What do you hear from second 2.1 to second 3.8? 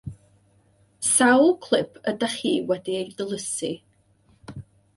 ydych chi wedi eu dilysu?